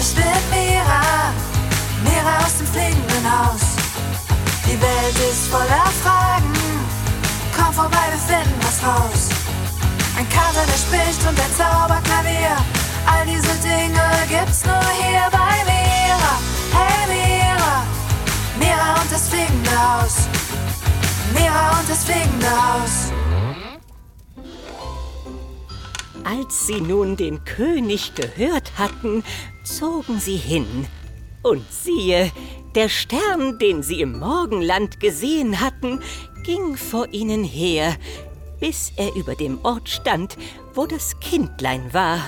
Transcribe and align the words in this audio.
Ich 0.00 0.14
bin 0.14 0.24
Mira, 0.50 1.32
Mira 2.04 2.44
aus 2.44 2.58
dem 2.58 2.66
fliegenden 2.68 3.24
Haus. 3.26 3.62
Die 4.64 4.80
Welt 4.80 5.30
ist 5.30 5.48
voller 5.48 5.90
Fragen. 6.04 6.52
Komm 7.56 7.72
vorbei, 7.72 8.06
wir 8.12 8.36
finden 8.36 8.60
was 8.60 8.80
raus. 8.86 9.28
Ein 10.16 10.28
Kater, 10.28 10.64
der 10.66 10.78
spricht 10.78 11.20
und 11.28 11.38
ein 11.38 11.52
Zauberklavier. 11.56 12.56
All 13.06 13.26
diese 13.26 13.54
Dinge 13.66 14.06
gibt's 14.28 14.64
nur 14.64 14.88
hier 15.00 15.26
bei 15.32 15.64
Mira. 15.66 16.34
Hey 16.78 17.06
Mira, 17.08 17.82
Mira 18.60 19.00
und 19.00 19.10
das 19.10 19.28
fliegende 19.28 19.70
Haus. 19.70 20.28
Mira 21.34 21.80
und 21.80 21.90
das 21.90 22.04
fliegende 22.04 22.50
Haus. 22.50 23.12
Als 26.24 26.66
sie 26.66 26.80
nun 26.80 27.16
den 27.16 27.44
König 27.44 28.14
gehört 28.14 28.72
hatten, 28.76 29.24
zogen 29.76 30.18
sie 30.20 30.36
hin. 30.36 30.86
Und 31.42 31.64
siehe, 31.70 32.32
der 32.74 32.88
Stern, 32.88 33.58
den 33.58 33.82
sie 33.82 34.00
im 34.00 34.18
Morgenland 34.18 35.00
gesehen 35.00 35.60
hatten, 35.60 36.00
ging 36.44 36.76
vor 36.76 37.08
ihnen 37.12 37.44
her, 37.44 37.96
bis 38.60 38.92
er 38.96 39.14
über 39.14 39.34
dem 39.34 39.64
Ort 39.64 39.88
stand, 39.88 40.36
wo 40.74 40.86
das 40.86 41.20
Kindlein 41.20 41.92
war. 41.92 42.20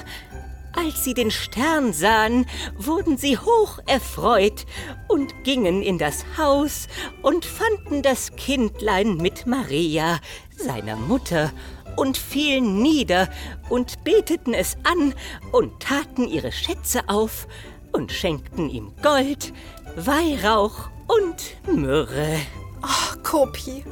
Als 0.73 1.03
sie 1.03 1.15
den 1.15 1.33
Stern 1.33 1.93
sahen, 1.93 2.47
wurden 2.77 3.17
sie 3.17 3.37
hoch 3.37 3.81
erfreut 3.87 4.67
und 5.09 5.43
gingen 5.43 5.83
in 5.83 5.99
das 5.99 6.25
Haus 6.39 6.87
und 7.23 7.45
fanden 7.45 8.03
das 8.03 8.37
Kindlein 8.37 9.17
mit 9.17 9.47
Maria, 9.47 10.21
seiner 10.57 10.97
Mutter, 10.97 11.51
und 11.97 12.17
fielen 12.17 12.83
nieder 12.83 13.29
und 13.69 14.05
beteten 14.05 14.55
es 14.55 14.77
an 14.85 15.15
und 15.53 15.81
taten 15.81 16.27
ihre 16.29 16.53
Schätze 16.53 17.09
auf 17.09 17.47
und 17.93 18.13
schenkten 18.13 18.69
ihm 18.71 18.93
Gold, 19.03 19.53
Weihrauch 19.97 20.91
und 21.09 21.77
Myrrhe. 21.77 22.39
Oh, 22.83 23.17
Kopi, 23.23 23.85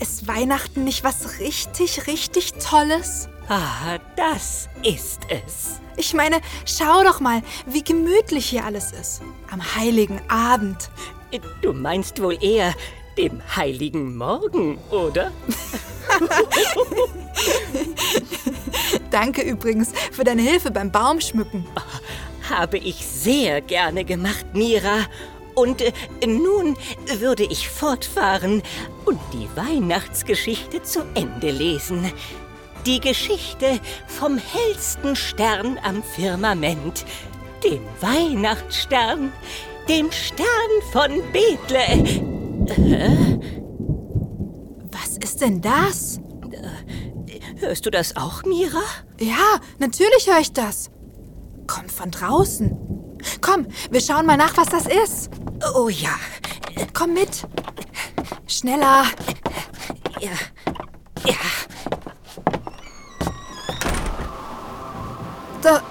ist 0.00 0.26
Weihnachten 0.28 0.84
nicht 0.84 1.04
was 1.04 1.38
richtig, 1.40 2.06
richtig 2.06 2.54
Tolles? 2.54 3.28
Ah, 3.48 3.98
das 4.16 4.68
ist 4.82 5.20
es. 5.28 5.80
Ich 5.96 6.12
meine, 6.14 6.40
schau 6.66 7.04
doch 7.04 7.20
mal, 7.20 7.42
wie 7.66 7.82
gemütlich 7.82 8.46
hier 8.46 8.64
alles 8.64 8.92
ist. 8.92 9.22
Am 9.50 9.62
heiligen 9.76 10.20
Abend. 10.28 10.90
Du 11.62 11.72
meinst 11.72 12.20
wohl 12.20 12.42
eher 12.42 12.74
dem 13.16 13.40
heiligen 13.56 14.16
Morgen, 14.16 14.78
oder? 14.90 15.30
Danke 19.10 19.42
übrigens 19.42 19.90
für 20.12 20.24
deine 20.24 20.42
Hilfe 20.42 20.70
beim 20.70 20.90
Baumschmücken. 20.90 21.66
Habe 22.48 22.78
ich 22.78 23.06
sehr 23.06 23.60
gerne 23.60 24.04
gemacht, 24.04 24.46
Mira. 24.52 25.06
Und 25.54 25.80
äh, 25.80 25.92
nun 26.26 26.76
würde 27.18 27.44
ich 27.44 27.68
fortfahren 27.68 28.62
und 29.04 29.18
die 29.32 29.48
Weihnachtsgeschichte 29.56 30.82
zu 30.82 31.00
Ende 31.14 31.50
lesen. 31.50 32.12
Die 32.84 33.00
Geschichte 33.00 33.80
vom 34.06 34.38
hellsten 34.38 35.16
Stern 35.16 35.78
am 35.82 36.02
Firmament, 36.02 37.04
dem 37.64 37.80
Weihnachtsstern, 38.00 39.32
dem 39.88 40.12
Stern 40.12 40.46
von 40.92 41.22
Bethlehem. 41.32 42.66
Hä? 42.68 43.65
Ist 45.36 45.42
denn 45.42 45.60
das? 45.60 46.18
Hörst 47.58 47.84
du 47.84 47.90
das 47.90 48.16
auch, 48.16 48.42
Mira? 48.44 48.80
Ja, 49.20 49.60
natürlich 49.78 50.26
höre 50.26 50.38
ich 50.40 50.54
das. 50.54 50.88
Kommt 51.66 51.92
von 51.92 52.10
draußen. 52.10 53.18
Komm, 53.42 53.66
wir 53.90 54.00
schauen 54.00 54.24
mal 54.24 54.38
nach, 54.38 54.56
was 54.56 54.68
das 54.70 54.86
ist. 54.86 55.28
Oh 55.74 55.90
ja. 55.90 56.14
Komm 56.94 57.12
mit. 57.12 57.46
Schneller. 58.46 59.04
Ja. 60.20 60.30
Ja. 61.26 61.34
Da, 65.60 65.82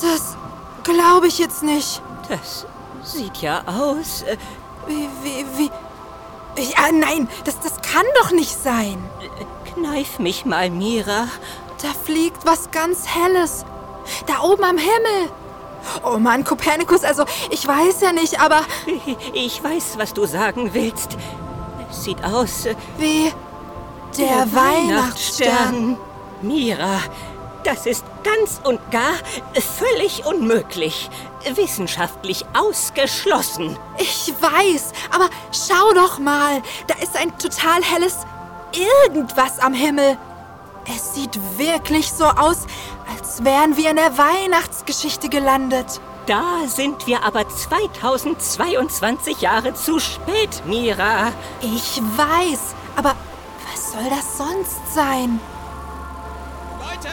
das 0.00 0.34
glaube 0.82 1.26
ich 1.26 1.38
jetzt 1.38 1.62
nicht. 1.62 2.00
Das 2.30 2.64
sieht 3.02 3.36
ja 3.42 3.64
aus. 3.66 4.22
äh, 4.22 4.38
Wie, 4.86 5.08
wie, 5.22 5.44
wie. 5.58 5.70
Ja, 6.56 6.92
nein, 6.92 7.28
das, 7.44 7.58
das 7.60 7.73
kann 7.94 8.06
doch 8.20 8.32
nicht 8.32 8.60
sein. 8.60 8.98
Kneif 9.72 10.18
mich 10.18 10.44
mal, 10.44 10.68
Mira. 10.68 11.28
Da 11.80 11.88
fliegt 12.04 12.44
was 12.44 12.70
ganz 12.72 13.06
Helles. 13.06 13.64
Da 14.26 14.40
oben 14.42 14.64
am 14.64 14.78
Himmel. 14.78 15.30
Oh 16.02 16.18
Mann, 16.18 16.44
Kopernikus, 16.44 17.04
also 17.04 17.24
ich 17.50 17.66
weiß 17.66 18.00
ja 18.00 18.12
nicht, 18.12 18.40
aber 18.40 18.62
Ich 19.32 19.62
weiß, 19.62 19.98
was 19.98 20.12
du 20.12 20.24
sagen 20.26 20.72
willst. 20.72 21.16
Es 21.90 22.04
sieht 22.04 22.24
aus. 22.24 22.66
wie 22.98 23.32
der, 24.18 24.52
Weihnachtsstern. 24.52 25.96
Mira, 26.42 27.00
das 27.64 27.86
ist 27.86 28.04
ganz 28.22 28.60
und 28.64 28.80
gar 28.90 29.14
völlig 29.54 30.24
unmöglich. 30.26 31.10
Wissenschaftlich 31.56 32.44
ausgeschlossen. 32.54 33.76
Ich 33.98 34.32
weiß, 34.40 34.92
aber 35.10 35.28
schau 35.52 35.92
doch 35.94 36.18
mal, 36.18 36.62
da 36.86 36.94
ist 37.02 37.16
ein 37.16 37.36
total 37.38 37.82
helles 37.82 38.18
irgendwas 38.72 39.58
am 39.58 39.74
Himmel. 39.74 40.16
Es 40.86 41.14
sieht 41.14 41.38
wirklich 41.58 42.12
so 42.12 42.24
aus, 42.24 42.66
als 43.16 43.44
wären 43.44 43.76
wir 43.76 43.90
in 43.90 43.96
der 43.96 44.18
Weihnachtsgeschichte 44.18 45.28
gelandet. 45.28 46.00
Da 46.26 46.66
sind 46.66 47.06
wir 47.06 47.22
aber 47.24 47.48
2022 47.48 49.42
Jahre 49.42 49.74
zu 49.74 50.00
spät, 50.00 50.62
Mira. 50.66 51.32
Ich 51.60 52.00
weiß, 52.16 52.74
aber 52.96 53.14
was 53.70 53.92
soll 53.92 54.08
das 54.08 54.38
sonst 54.38 54.94
sein? 54.94 55.38
Leute! 56.80 57.12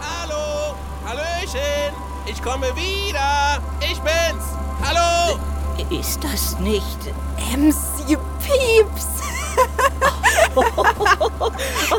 Hallo! 0.00 0.74
Hallöchen! 1.04 1.94
Ich 2.28 2.42
komme 2.42 2.66
wieder! 2.74 3.62
Ich 3.80 4.00
bin's! 4.00 4.42
Hallo! 4.82 5.38
Ist 5.90 6.24
das 6.24 6.58
nicht... 6.58 6.98
MC 7.56 8.18
Pieps! 8.40 9.06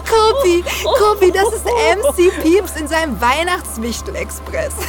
Kopi, 0.05 0.65
Kopi, 0.83 1.31
das 1.31 1.53
ist 1.53 1.65
MC 1.65 2.29
Pieps 2.41 2.75
in 2.75 2.89
seinem 2.89 3.21
Weihnachtswichtel-Express. 3.21 4.73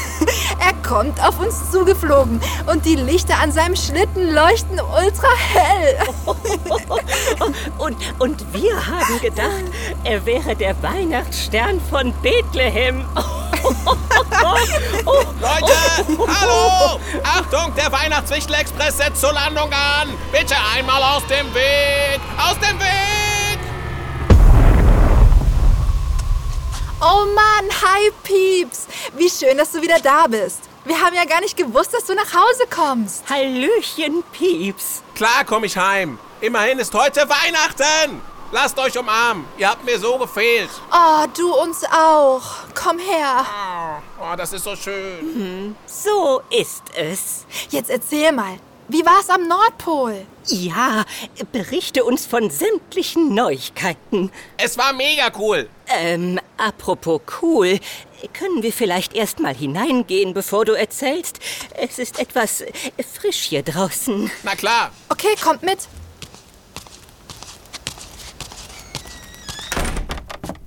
Er 0.60 0.74
kommt 0.86 1.22
auf 1.22 1.38
uns 1.38 1.70
zugeflogen 1.70 2.40
und 2.70 2.84
die 2.84 2.96
Lichter 2.96 3.38
an 3.40 3.52
seinem 3.52 3.76
Schlitten 3.76 4.32
leuchten 4.32 4.80
ultra 4.80 5.28
hell. 5.36 5.96
Und, 7.78 7.96
und 8.18 8.52
wir 8.52 8.74
haben 8.74 9.20
gedacht, 9.20 9.64
er 10.04 10.26
wäre 10.26 10.56
der 10.56 10.74
Weihnachtsstern 10.82 11.80
von 11.90 12.12
Bethlehem. 12.22 13.04
Leute! 14.42 16.28
Hallo! 16.40 17.00
Achtung, 17.22 17.74
der 17.74 17.90
Weihnachtswichtel-Express 17.92 18.98
setzt 18.98 19.20
zur 19.20 19.32
Landung 19.32 19.72
an! 19.72 20.08
Bitte 20.32 20.54
einmal 20.74 21.02
aus 21.02 21.26
dem 21.26 21.52
Weg! 21.54 22.20
Aus 22.38 22.58
dem 22.58 22.78
Weg! 22.78 23.58
Oh 27.00 27.26
Mann, 27.26 27.70
hi 27.82 28.10
Pieps. 28.24 28.86
Wie 29.16 29.30
schön, 29.30 29.56
dass 29.56 29.70
du 29.72 29.80
wieder 29.80 30.00
da 30.00 30.26
bist. 30.26 30.62
Wir 30.84 31.00
haben 31.00 31.14
ja 31.14 31.24
gar 31.24 31.40
nicht 31.40 31.56
gewusst, 31.56 31.94
dass 31.94 32.06
du 32.06 32.14
nach 32.14 32.32
Hause 32.34 32.64
kommst. 32.68 33.24
Hallöchen, 33.30 34.24
Pieps. 34.32 35.02
Klar 35.14 35.44
komm 35.46 35.64
ich 35.64 35.76
heim. 35.76 36.18
Immerhin 36.40 36.78
ist 36.78 36.94
heute 36.94 37.28
Weihnachten! 37.28 38.20
Lasst 38.50 38.78
euch 38.78 38.98
umarmen. 38.98 39.44
Ihr 39.58 39.68
habt 39.68 39.84
mir 39.84 39.98
so 39.98 40.16
gefehlt. 40.16 40.70
Oh, 40.90 41.26
du 41.36 41.52
uns 41.54 41.84
auch. 41.84 42.42
Komm 42.74 42.98
her. 42.98 43.44
Oh, 44.18 44.34
das 44.36 44.54
ist 44.54 44.64
so 44.64 44.74
schön. 44.74 45.76
So 45.86 46.40
ist 46.48 46.84
es. 46.96 47.44
Jetzt 47.68 47.90
erzähl 47.90 48.32
mal, 48.32 48.56
wie 48.88 49.04
war's 49.04 49.28
am 49.28 49.46
Nordpol? 49.46 50.24
Ja, 50.46 51.04
berichte 51.52 52.04
uns 52.04 52.24
von 52.24 52.48
sämtlichen 52.48 53.34
Neuigkeiten. 53.34 54.32
Es 54.56 54.78
war 54.78 54.94
mega 54.94 55.30
cool. 55.38 55.68
Ähm, 55.86 56.40
apropos 56.56 57.20
cool, 57.42 57.78
können 58.32 58.62
wir 58.62 58.72
vielleicht 58.72 59.14
erst 59.14 59.40
mal 59.40 59.54
hineingehen, 59.54 60.32
bevor 60.32 60.64
du 60.64 60.72
erzählst? 60.72 61.38
Es 61.74 61.98
ist 61.98 62.18
etwas 62.18 62.64
frisch 63.20 63.42
hier 63.42 63.62
draußen. 63.62 64.30
Na 64.42 64.56
klar. 64.56 64.90
Okay, 65.10 65.36
kommt 65.44 65.62
mit. 65.62 65.80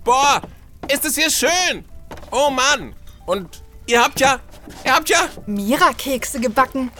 Boah, 0.03 0.41
ist 0.91 1.05
es 1.05 1.15
hier 1.15 1.29
schön. 1.29 1.85
Oh 2.31 2.49
Mann. 2.49 2.95
Und 3.25 3.61
ihr 3.85 4.01
habt 4.01 4.19
ja, 4.19 4.39
ihr 4.83 4.95
habt 4.95 5.09
ja... 5.09 5.29
Mira-Kekse 5.45 6.39
gebacken. 6.39 6.91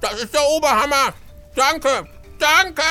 Das 0.00 0.22
ist 0.22 0.34
der 0.34 0.46
Oberhammer. 0.48 1.14
Danke, 1.54 2.08
danke. 2.38 2.82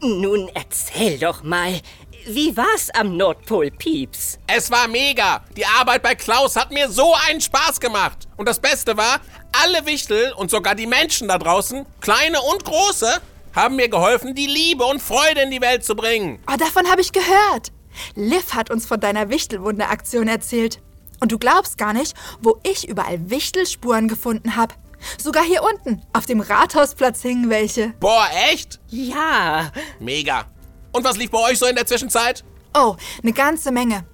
Nun 0.00 0.50
erzähl 0.54 1.18
doch 1.18 1.42
mal, 1.42 1.80
wie 2.26 2.56
war's 2.56 2.90
am 2.90 3.16
Nordpol, 3.16 3.70
Pieps? 3.70 4.38
Es 4.46 4.70
war 4.70 4.88
mega. 4.88 5.44
Die 5.56 5.64
Arbeit 5.64 6.02
bei 6.02 6.14
Klaus 6.14 6.56
hat 6.56 6.70
mir 6.70 6.90
so 6.90 7.14
einen 7.28 7.40
Spaß 7.40 7.80
gemacht. 7.80 8.28
Und 8.36 8.46
das 8.48 8.58
Beste 8.58 8.96
war, 8.96 9.20
alle 9.62 9.86
Wichtel 9.86 10.32
und 10.32 10.50
sogar 10.50 10.74
die 10.74 10.86
Menschen 10.86 11.28
da 11.28 11.38
draußen, 11.38 11.86
kleine 12.00 12.42
und 12.42 12.64
große, 12.64 13.20
haben 13.56 13.76
mir 13.76 13.88
geholfen, 13.88 14.34
die 14.34 14.46
Liebe 14.46 14.84
und 14.84 15.02
Freude 15.02 15.40
in 15.40 15.50
die 15.50 15.60
Welt 15.60 15.84
zu 15.84 15.96
bringen. 15.96 16.38
Oh, 16.46 16.56
davon 16.56 16.88
habe 16.88 17.00
ich 17.00 17.12
gehört. 17.12 17.72
Liv 18.14 18.52
hat 18.54 18.70
uns 18.70 18.86
von 18.86 19.00
deiner 19.00 19.30
Wichtelwunderaktion 19.30 20.28
erzählt. 20.28 20.82
Und 21.20 21.32
du 21.32 21.38
glaubst 21.38 21.78
gar 21.78 21.94
nicht, 21.94 22.14
wo 22.42 22.58
ich 22.62 22.86
überall 22.86 23.30
Wichtelspuren 23.30 24.06
gefunden 24.06 24.54
habe. 24.54 24.74
Sogar 25.18 25.44
hier 25.44 25.62
unten, 25.62 26.02
auf 26.12 26.26
dem 26.26 26.40
Rathausplatz 26.40 27.22
hingen 27.22 27.48
welche. 27.48 27.94
Boah, 28.00 28.28
echt? 28.50 28.78
Ja, 28.88 29.72
Mega. 29.98 30.44
Und 30.92 31.04
was 31.04 31.16
lief 31.16 31.30
bei 31.30 31.38
euch 31.38 31.58
so 31.58 31.66
in 31.66 31.76
der 31.76 31.86
Zwischenzeit? 31.86 32.44
Oh, 32.74 32.96
eine 33.22 33.32
ganze 33.32 33.72
Menge. 33.72 34.04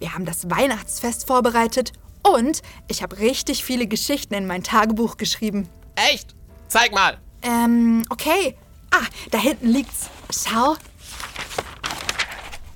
Wir 0.00 0.14
haben 0.14 0.24
das 0.24 0.50
Weihnachtsfest 0.50 1.26
vorbereitet 1.26 1.92
und 2.22 2.62
ich 2.88 3.02
habe 3.02 3.18
richtig 3.18 3.64
viele 3.64 3.86
Geschichten 3.86 4.34
in 4.34 4.46
mein 4.46 4.62
Tagebuch 4.64 5.16
geschrieben. 5.16 5.68
Echt? 5.94 6.34
Zeig 6.68 6.92
mal. 6.92 7.18
Ähm, 7.42 8.04
okay. 8.10 8.56
Ah, 8.90 9.06
da 9.30 9.38
hinten 9.38 9.68
liegt's. 9.68 10.08
Schau. 10.30 10.76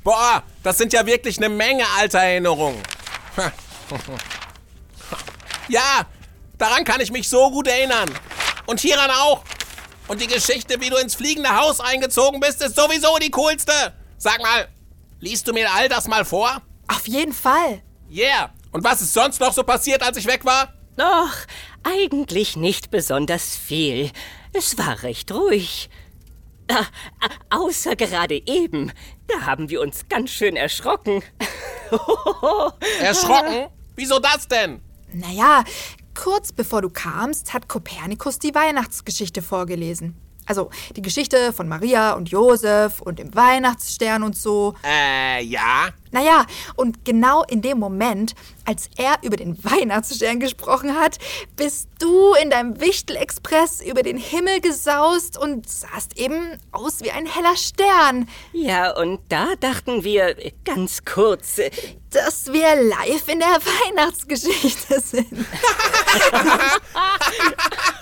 Boah, 0.05 0.43
das 0.63 0.79
sind 0.79 0.93
ja 0.93 1.07
wirklich 1.07 1.39
eine 1.39 1.49
Menge 1.49 1.85
alter 1.99 2.21
Erinnerungen. 2.21 2.83
Ja, 5.69 6.07
daran 6.59 6.85
kann 6.85 7.01
ich 7.01 7.13
mich 7.13 7.29
so 7.29 7.51
gut 7.51 7.67
erinnern. 7.67 8.11
Und 8.67 8.81
hieran 8.81 9.11
auch. 9.11 9.43
Und 10.09 10.21
die 10.21 10.27
Geschichte, 10.27 10.81
wie 10.81 10.91
du 10.91 10.97
ins 10.97 11.15
fliegende 11.15 11.57
Haus 11.57 11.81
eingezogen 11.81 12.41
bist, 12.41 12.61
ist 12.63 12.77
sowieso 12.77 13.17
die 13.19 13.31
coolste. 13.31 13.73
Sag 14.19 14.43
mal, 14.43 14.69
liest 15.21 15.47
du 15.49 15.53
mir 15.53 15.73
all 15.73 15.89
das 15.89 16.09
mal 16.09 16.25
vor? 16.25 16.61
Auf 16.89 17.07
jeden 17.07 17.33
Fall. 17.33 17.81
Yeah. 18.11 18.53
Und 18.73 18.85
was 18.85 19.01
ist 19.01 19.15
sonst 19.15 19.41
noch 19.41 19.53
so 19.53 19.63
passiert, 19.63 20.03
als 20.03 20.17
ich 20.17 20.27
weg 20.27 20.45
war? 20.45 20.73
doch, 20.97 21.33
eigentlich 21.85 22.57
nicht 22.57 22.91
besonders 22.91 23.57
viel. 23.57 24.11
Es 24.53 24.77
war 24.77 25.03
recht 25.03 25.33
ruhig. 25.33 25.89
Ah, 26.69 26.87
außer 27.51 27.97
gerade 27.97 28.41
eben. 28.47 28.93
Da 29.27 29.47
haben 29.47 29.69
wir 29.69 29.81
uns 29.81 30.09
ganz 30.09 30.31
schön 30.31 30.57
erschrocken. 30.57 31.23
Erschrocken? 33.01 33.69
Wieso 33.97 34.19
das 34.19 34.49
denn? 34.49 34.81
Naja, 35.13 35.65
kurz 36.15 36.53
bevor 36.53 36.83
du 36.83 36.89
kamst, 36.89 37.53
hat 37.53 37.69
Kopernikus 37.69 38.39
die 38.39 38.55
Weihnachtsgeschichte 38.55 39.43
vorgelesen. 39.43 40.17
Also 40.47 40.71
die 40.97 41.03
Geschichte 41.03 41.53
von 41.53 41.69
Maria 41.69 42.13
und 42.13 42.31
Josef 42.31 43.01
und 43.01 43.19
dem 43.19 43.35
Weihnachtsstern 43.35 44.23
und 44.23 44.37
so. 44.37 44.75
Äh, 44.85 45.43
ja. 45.45 45.89
Naja, 46.11 46.45
und 46.77 47.07
genau 47.07 47.43
in 47.45 47.63
dem 47.63 47.79
Moment, 47.79 48.35
als 48.67 48.91
er 48.97 49.17
über 49.23 49.37
den 49.37 49.57
Weihnachtsstern 49.65 50.41
gesprochen 50.41 50.95
hat, 50.95 51.17
bist 51.57 51.89
du 52.01 52.35
in 52.35 52.51
deinem 52.51 52.81
Wichtel-Express 52.81 53.81
über 53.81 54.03
den 54.03 54.19
Himmel 54.19 54.61
gesaust 54.61 55.39
und 55.39 55.69
sahst 55.69 56.19
eben 56.19 56.59
aus 56.71 57.01
wie 57.01 57.11
ein 57.11 57.25
heller 57.25 57.57
Stern, 57.57 58.29
Ja, 58.53 58.95
und 58.95 59.21
da 59.31 59.55
dachten 59.59 60.05
wir 60.05 60.37
ganz 60.65 61.05
kurz, 61.05 61.59
äh, 61.59 61.71
dass 62.11 62.53
wir 62.53 62.75
live 62.83 63.29
in 63.29 63.39
der 63.39 63.49
Weihnachtsgeschichte 63.49 65.01
sind. 65.01 65.29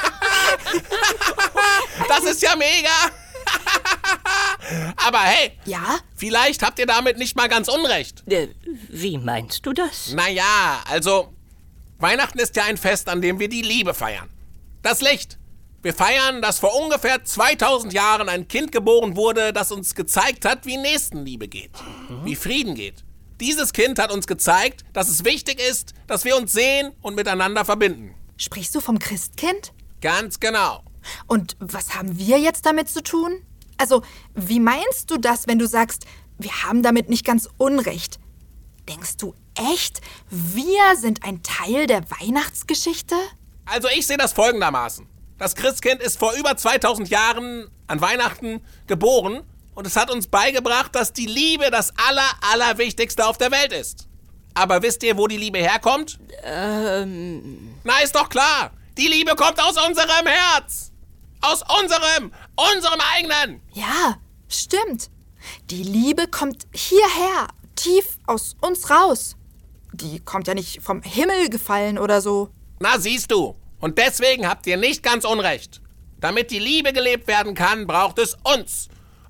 Das 2.08 2.25
ist 2.25 2.43
ja 2.43 2.56
mega. 2.56 2.91
Aber 4.97 5.20
hey, 5.20 5.52
Ja? 5.64 5.99
vielleicht 6.17 6.62
habt 6.62 6.79
ihr 6.79 6.87
damit 6.87 7.19
nicht 7.19 7.37
mal 7.37 7.49
ganz 7.49 7.69
unrecht. 7.69 8.23
äh, 8.31 8.49
wie 8.88 9.19
meinst 9.19 9.64
du 9.67 9.73
das? 9.73 10.12
Naja, 10.12 10.82
also, 10.88 11.32
Weihnachten 11.99 12.38
ist 12.38 12.56
ja 12.56 12.64
ein 12.64 12.76
Fest, 12.76 13.08
an 13.08 13.20
dem 13.20 13.38
wir 13.38 13.49
die 13.49 13.62
Liebe 13.62 13.94
feiern. 13.94 14.29
Das 14.82 15.00
Licht. 15.00 15.38
Wir 15.82 15.94
feiern, 15.94 16.43
dass 16.43 16.58
vor 16.58 16.75
ungefähr 16.79 17.25
2000 17.25 17.93
Jahren 17.94 18.29
ein 18.29 18.47
Kind 18.49 18.70
geboren 18.70 19.17
wurde, 19.17 19.52
das 19.55 19.73
uns 19.73 19.94
gezeigt 19.94 20.44
hat, 20.44 20.67
wie 20.67 20.76
Nächstenliebe 20.76 21.49
geht, 21.49 21.70
wie 22.25 22.37
Frieden 22.37 22.75
geht. 22.75 23.02
Dieses 23.41 23.73
Kind 23.73 23.99
hat 23.99 24.12
uns 24.12 24.26
gezeigt, 24.26 24.85
dass 24.93 25.08
es 25.08 25.25
wichtig 25.25 25.58
ist, 25.58 25.94
dass 26.06 26.26
wir 26.26 26.37
uns 26.37 26.52
sehen 26.52 26.93
und 27.00 27.17
miteinander 27.17 27.64
verbinden. 27.64 28.14
Sprichst 28.37 28.75
du 28.75 28.81
vom 28.81 28.99
Christkind? 28.99 29.73
Ganz 30.00 30.41
genau. 30.41 30.82
Und 31.26 31.56
was 31.61 31.94
haben 31.94 32.19
wir 32.19 32.38
jetzt 32.38 32.67
damit 32.67 32.88
zu 32.88 33.02
tun? 33.02 33.43
Also, 33.76 34.02
wie 34.35 34.61
meinst 34.61 35.11
du 35.11 35.17
das, 35.17 35.47
wenn 35.47 35.58
du 35.58 35.67
sagst, 35.67 36.05
wir 36.38 36.64
haben 36.64 36.82
damit 36.82 37.08
nicht 37.08 37.25
ganz 37.25 37.49
Unrecht? 37.56 38.19
Denkst 38.88 39.17
du 39.19 39.35
echt, 39.55 40.00
wir 40.29 40.97
sind 40.97 41.25
ein 41.25 41.43
Teil 41.43 41.87
der 41.87 42.02
Weihnachtsgeschichte? 42.11 43.14
Also 43.67 43.88
ich 43.88 44.06
sehe 44.06 44.17
das 44.17 44.32
folgendermaßen. 44.32 45.06
Das 45.38 45.55
Christkind 45.55 46.02
ist 46.02 46.19
vor 46.19 46.35
über 46.35 46.56
2000 46.56 47.08
Jahren 47.08 47.70
an 47.87 48.00
Weihnachten 48.00 48.61
geboren 48.87 49.43
und 49.75 49.87
es 49.87 49.97
hat 49.97 50.11
uns 50.11 50.26
beigebracht, 50.26 50.94
dass 50.94 51.12
die 51.12 51.26
Liebe 51.26 51.70
das 51.70 51.93
aller, 51.97 52.29
allerwichtigste 52.52 53.26
auf 53.26 53.38
der 53.38 53.50
Welt 53.50 53.73
ist. 53.73 54.08
Aber 54.55 54.82
wisst 54.82 55.02
ihr, 55.02 55.17
wo 55.17 55.26
die 55.29 55.37
Liebe 55.37 55.58
herkommt? 55.58 56.19
Ähm... 56.43 57.76
Na, 57.85 57.99
ist 58.00 58.14
doch 58.14 58.29
klar. 58.29 58.73
Die 59.00 59.08
Liebe 59.08 59.35
kommt 59.35 59.58
aus 59.58 59.79
unserem 59.88 60.26
Herz. 60.26 60.93
Aus 61.41 61.62
unserem, 61.81 62.32
unserem 62.55 63.00
eigenen. 63.17 63.62
Ja, 63.73 64.19
stimmt. 64.47 65.08
Die 65.70 65.82
Liebe 65.82 66.29
kommt 66.29 66.67
hierher, 66.75 67.49
tief 67.76 68.19
aus 68.26 68.56
uns 68.61 68.91
raus. 68.91 69.37
Die 69.94 70.20
kommt 70.20 70.49
ja 70.49 70.55
nicht 70.55 70.82
vom 70.82 71.00
Himmel 71.00 71.49
gefallen 71.49 71.99
oder 71.99 72.20
so. 72.20 72.50
Na, 72.79 72.99
siehst 72.99 73.31
du. 73.31 73.56
Und 73.79 73.97
deswegen 73.97 74.47
habt 74.47 74.67
ihr 74.67 74.76
nicht 74.76 75.02
ganz 75.02 75.25
unrecht. 75.25 75.81
Damit 76.20 76.50
die 76.50 76.58
Liebe 76.58 76.93
gelebt 76.93 77.26
werden 77.26 77.55
kann, 77.55 77.87
braucht 77.87 78.19
es 78.19 78.37
uns. 78.55 78.88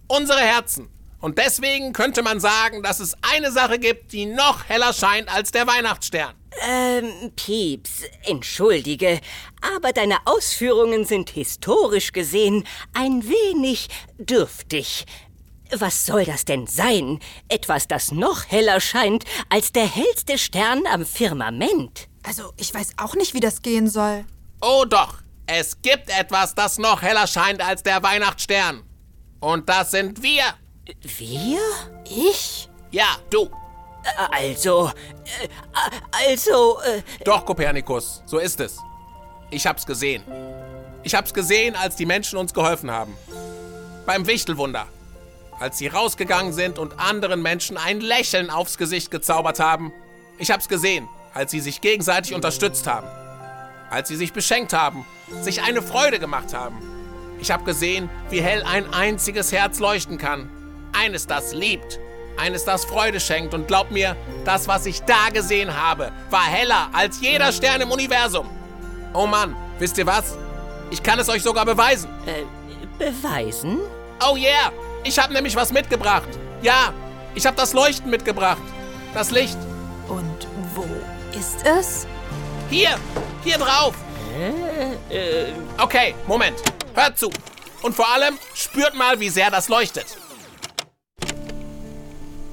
Unsere 0.08 0.40
Herzen. 0.40 0.88
Und 1.20 1.38
deswegen 1.38 1.92
könnte 1.92 2.22
man 2.22 2.40
sagen, 2.40 2.82
dass 2.82 2.98
es 2.98 3.14
eine 3.22 3.52
Sache 3.52 3.78
gibt, 3.78 4.12
die 4.14 4.26
noch 4.26 4.64
heller 4.68 4.92
scheint 4.92 5.32
als 5.32 5.52
der 5.52 5.68
Weihnachtsstern. 5.68 6.34
Ähm, 6.68 7.32
Pieps, 7.36 8.02
entschuldige, 8.24 9.20
aber 9.76 9.92
deine 9.92 10.18
Ausführungen 10.26 11.04
sind 11.04 11.30
historisch 11.30 12.12
gesehen 12.12 12.66
ein 12.92 13.22
wenig 13.24 13.88
dürftig. 14.18 15.06
Was 15.72 16.04
soll 16.04 16.24
das 16.24 16.44
denn 16.44 16.66
sein? 16.66 17.20
Etwas, 17.48 17.86
das 17.86 18.10
noch 18.10 18.46
heller 18.48 18.80
scheint 18.80 19.24
als 19.48 19.70
der 19.72 19.86
hellste 19.86 20.36
Stern 20.36 20.82
am 20.92 21.06
Firmament. 21.06 22.08
Also, 22.24 22.52
ich 22.56 22.74
weiß 22.74 22.94
auch 22.96 23.14
nicht, 23.14 23.34
wie 23.34 23.40
das 23.40 23.62
gehen 23.62 23.88
soll. 23.88 24.24
Oh 24.60 24.84
doch, 24.84 25.18
es 25.46 25.80
gibt 25.80 26.10
etwas, 26.10 26.54
das 26.54 26.78
noch 26.78 27.02
heller 27.02 27.26
scheint 27.26 27.60
als 27.60 27.82
der 27.82 28.02
Weihnachtsstern. 28.02 28.82
Und 29.40 29.68
das 29.68 29.92
sind 29.92 30.22
wir. 30.22 30.44
Wir? 31.02 31.60
Ich? 32.04 32.68
Ja, 32.90 33.16
du. 33.30 33.48
Also, 34.30 34.88
äh, 34.88 35.48
also, 36.28 36.80
äh, 36.80 37.02
Doch, 37.24 37.44
Kopernikus, 37.44 38.22
so 38.26 38.38
ist 38.38 38.60
es. 38.60 38.78
Ich 39.50 39.66
hab's 39.66 39.84
gesehen. 39.84 40.24
Ich 41.02 41.14
hab's 41.14 41.34
gesehen, 41.34 41.76
als 41.76 41.96
die 41.96 42.06
Menschen 42.06 42.38
uns 42.38 42.54
geholfen 42.54 42.90
haben. 42.90 43.16
Beim 44.06 44.26
Wichtelwunder. 44.26 44.86
Als 45.58 45.78
sie 45.78 45.88
rausgegangen 45.88 46.52
sind 46.52 46.78
und 46.78 46.98
anderen 46.98 47.42
Menschen 47.42 47.76
ein 47.76 48.00
Lächeln 48.00 48.48
aufs 48.50 48.78
Gesicht 48.78 49.10
gezaubert 49.10 49.60
haben. 49.60 49.92
Ich 50.38 50.50
hab's 50.50 50.68
gesehen, 50.68 51.08
als 51.34 51.50
sie 51.50 51.60
sich 51.60 51.80
gegenseitig 51.80 52.34
unterstützt 52.34 52.86
haben. 52.86 53.06
Als 53.90 54.08
sie 54.08 54.16
sich 54.16 54.32
beschenkt 54.32 54.72
haben, 54.72 55.04
sich 55.42 55.62
eine 55.62 55.82
Freude 55.82 56.18
gemacht 56.18 56.54
haben. 56.54 56.80
Ich 57.40 57.50
hab 57.50 57.64
gesehen, 57.64 58.08
wie 58.30 58.40
hell 58.40 58.62
ein 58.62 58.92
einziges 58.92 59.52
Herz 59.52 59.80
leuchten 59.80 60.18
kann. 60.18 60.50
Eines, 60.92 61.26
das 61.26 61.52
liebt. 61.52 61.98
Eines, 62.40 62.64
das 62.64 62.84
Freude 62.84 63.20
schenkt. 63.20 63.54
Und 63.54 63.68
glaub 63.68 63.90
mir, 63.90 64.16
das, 64.44 64.66
was 64.66 64.86
ich 64.86 65.02
da 65.02 65.28
gesehen 65.32 65.76
habe, 65.76 66.10
war 66.30 66.44
heller 66.44 66.88
als 66.92 67.20
jeder 67.20 67.52
Stern 67.52 67.80
im 67.82 67.90
Universum. 67.90 68.48
Oh 69.12 69.26
Mann, 69.26 69.54
wisst 69.78 69.98
ihr 69.98 70.06
was? 70.06 70.36
Ich 70.90 71.02
kann 71.02 71.18
es 71.18 71.28
euch 71.28 71.42
sogar 71.42 71.64
beweisen. 71.64 72.08
äh, 72.26 72.44
beweisen? 72.98 73.78
Oh 74.28 74.36
yeah, 74.36 74.72
ich 75.04 75.18
habe 75.18 75.32
nämlich 75.32 75.56
was 75.56 75.72
mitgebracht. 75.72 76.28
Ja, 76.62 76.92
ich 77.34 77.46
habe 77.46 77.56
das 77.56 77.72
Leuchten 77.72 78.10
mitgebracht. 78.10 78.62
Das 79.14 79.30
Licht. 79.30 79.56
Und 80.08 80.46
wo 80.74 80.84
ist 81.38 81.64
es? 81.64 82.06
Hier, 82.68 82.96
hier 83.44 83.58
drauf. 83.58 83.94
Okay, 85.78 86.14
Moment. 86.26 86.56
Hört 86.94 87.18
zu. 87.18 87.30
Und 87.82 87.94
vor 87.94 88.08
allem 88.12 88.38
spürt 88.54 88.94
mal, 88.94 89.18
wie 89.20 89.28
sehr 89.28 89.50
das 89.50 89.68
leuchtet. 89.68 90.06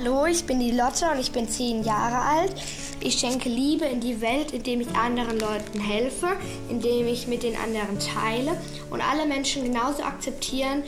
Hallo, 0.07 0.25
ich 0.25 0.45
bin 0.45 0.61
die 0.61 0.71
Lotte 0.71 1.11
und 1.11 1.19
ich 1.19 1.33
bin 1.33 1.49
zehn 1.49 1.83
Jahre 1.83 2.15
alt. 2.15 2.53
Ich 3.01 3.19
schenke 3.19 3.49
Liebe 3.49 3.83
in 3.83 3.99
die 3.99 4.21
Welt, 4.21 4.53
indem 4.53 4.79
ich 4.79 4.87
anderen 4.95 5.37
Leuten 5.37 5.81
helfe, 5.81 6.27
indem 6.69 7.07
ich 7.07 7.27
mit 7.27 7.43
den 7.43 7.57
anderen 7.57 7.99
teile 7.99 8.55
und 8.89 9.01
alle 9.01 9.25
Menschen 9.25 9.65
genauso 9.65 10.03
akzeptieren, 10.03 10.83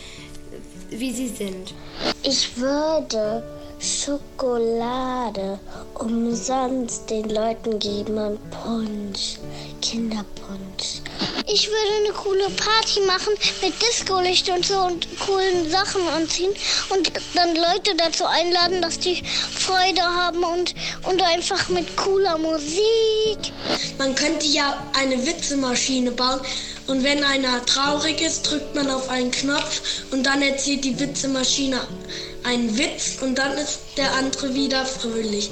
wie 0.89 1.11
sie 1.11 1.27
sind. 1.27 1.73
Ich 2.23 2.57
würde 2.57 3.43
Schokolade 3.77 5.59
umsonst 5.95 7.09
den 7.09 7.27
Leuten 7.27 7.77
geben 7.77 8.17
und 8.17 8.39
Punsch, 8.51 9.37
Kinderpunsch. 9.81 11.01
Ich 11.51 11.67
würde 11.67 12.05
eine 12.05 12.13
coole 12.13 12.47
Party 12.51 12.99
machen 13.07 13.33
mit 13.63 13.73
Disco-Licht 13.81 14.49
und 14.49 14.63
so 14.63 14.77
und 14.81 15.07
coolen 15.19 15.67
Sachen 15.71 16.07
anziehen 16.09 16.51
und 16.89 17.11
dann 17.33 17.55
Leute 17.55 17.95
dazu 17.97 18.23
einladen, 18.25 18.83
dass 18.83 18.99
die 18.99 19.23
Freude 19.57 20.01
haben 20.03 20.43
und, 20.43 20.75
und 21.03 21.21
einfach 21.23 21.69
mit 21.69 21.97
cooler 21.97 22.37
Musik. 22.37 23.51
Man 23.97 24.13
könnte 24.13 24.45
ja 24.45 24.77
eine 24.95 25.25
Witzemaschine 25.25 26.11
bauen 26.11 26.39
und 26.85 27.03
wenn 27.03 27.23
einer 27.23 27.65
traurig 27.65 28.21
ist, 28.21 28.43
drückt 28.43 28.75
man 28.75 28.89
auf 28.91 29.09
einen 29.09 29.31
Knopf 29.31 29.81
und 30.11 30.23
dann 30.23 30.43
erzählt 30.43 30.83
die 30.83 30.99
Witzemaschine 30.99 31.81
einen 32.49 32.75
Witz 32.77 33.19
und 33.21 33.37
dann 33.37 33.53
ist 33.53 33.79
der 33.95 34.11
andere 34.13 34.55
wieder 34.55 34.83
fröhlich. 34.83 35.51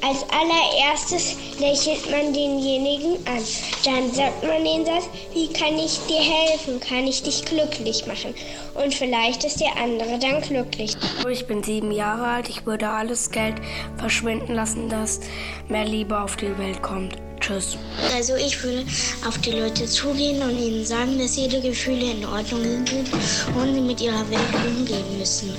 Als 0.00 0.24
allererstes 0.30 1.36
lächelt 1.58 2.10
man 2.10 2.32
denjenigen 2.32 3.16
an. 3.26 3.42
Dann 3.84 4.10
sagt 4.12 4.42
man 4.44 4.64
den 4.64 4.86
Satz, 4.86 5.08
wie 5.34 5.52
kann 5.52 5.78
ich 5.78 5.98
dir 6.08 6.20
helfen? 6.20 6.80
Kann 6.80 7.06
ich 7.06 7.22
dich 7.22 7.44
glücklich 7.44 8.06
machen? 8.06 8.34
Und 8.74 8.94
vielleicht 8.94 9.44
ist 9.44 9.60
der 9.60 9.76
andere 9.76 10.18
dann 10.18 10.40
glücklich. 10.40 10.96
Ich 11.28 11.46
bin 11.46 11.62
sieben 11.62 11.92
Jahre 11.92 12.26
alt. 12.26 12.48
Ich 12.48 12.64
würde 12.64 12.88
alles 12.88 13.30
Geld 13.30 13.56
verschwinden 13.98 14.54
lassen, 14.54 14.88
dass 14.88 15.20
mehr 15.68 15.84
Liebe 15.84 16.18
auf 16.18 16.36
die 16.36 16.56
Welt 16.56 16.80
kommt. 16.80 17.27
Tschüss. 17.40 17.76
Also 18.14 18.36
ich 18.36 18.62
würde 18.62 18.84
auf 19.26 19.38
die 19.38 19.52
Leute 19.52 19.86
zugehen 19.86 20.42
und 20.42 20.58
ihnen 20.58 20.84
sagen, 20.84 21.18
dass 21.18 21.36
ihre 21.36 21.60
Gefühle 21.60 22.12
in 22.12 22.24
Ordnung 22.24 22.62
sind 22.86 23.10
und 23.54 23.74
sie 23.74 23.80
mit 23.80 24.00
ihrer 24.00 24.28
Welt 24.30 24.40
umgehen 24.66 25.18
müssen. 25.18 25.54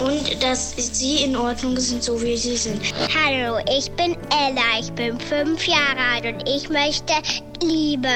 Und 0.00 0.42
dass 0.42 0.74
sie 0.76 1.24
in 1.24 1.36
Ordnung 1.36 1.78
sind, 1.78 2.02
so 2.02 2.20
wie 2.22 2.36
sie 2.36 2.56
sind. 2.56 2.80
Hallo, 3.24 3.58
ich 3.78 3.90
bin 3.92 4.16
Ella, 4.30 4.80
ich 4.80 4.90
bin 4.92 5.18
fünf 5.20 5.66
Jahre 5.66 6.00
alt 6.14 6.24
und 6.24 6.48
ich 6.48 6.68
möchte 6.68 7.12
Liebe 7.62 8.08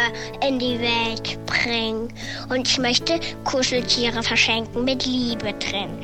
in 0.46 0.58
die 0.58 0.78
Welt 0.78 1.38
bringen. 1.46 2.12
Und 2.48 2.68
ich 2.68 2.78
möchte 2.78 3.18
Kuscheltiere 3.44 4.22
verschenken 4.22 4.84
mit 4.84 5.04
Liebe 5.04 5.52
drin. 5.54 5.98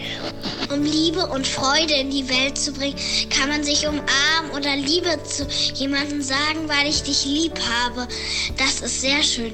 Um 0.72 0.84
Liebe 0.84 1.26
und 1.26 1.46
Freude 1.46 1.94
in 1.94 2.10
die 2.10 2.28
Welt 2.28 2.56
zu 2.56 2.72
bringen, 2.72 2.96
kann 3.30 3.48
man 3.48 3.64
sich 3.64 3.86
umarmen 3.86 4.50
oder 4.56 4.76
Liebe 4.76 5.22
zu 5.24 5.46
jemandem 5.74 6.22
sagen, 6.22 6.68
weil 6.68 6.88
ich 6.88 7.02
dich 7.02 7.24
lieb 7.24 7.58
habe. 7.58 8.06
Das 8.56 8.80
ist 8.80 9.00
sehr 9.00 9.22
schön. 9.22 9.52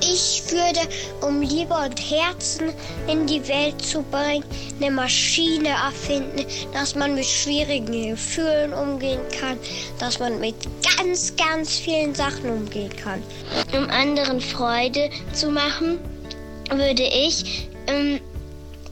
Ich 0.00 0.42
würde, 0.50 0.80
um 1.20 1.42
Liebe 1.42 1.74
und 1.74 1.98
Herzen 1.98 2.72
in 3.08 3.26
die 3.26 3.46
Welt 3.48 3.80
zu 3.82 4.02
bringen, 4.02 4.44
eine 4.80 4.90
Maschine 4.90 5.68
erfinden, 5.68 6.46
dass 6.72 6.94
man 6.94 7.14
mit 7.14 7.26
schwierigen 7.26 8.10
Gefühlen 8.10 8.72
umgehen 8.72 9.20
kann, 9.40 9.58
dass 9.98 10.18
man 10.18 10.40
mit 10.40 10.54
ganz, 10.96 11.34
ganz 11.36 11.76
vielen 11.76 12.14
Sachen 12.14 12.48
umgehen 12.50 12.94
kann. 12.96 13.22
Um 13.76 13.88
anderen 13.90 14.40
Freude 14.40 15.10
zu 15.32 15.50
machen, 15.50 15.98
würde 16.70 17.04
ich 17.04 17.68
ähm, 17.86 18.20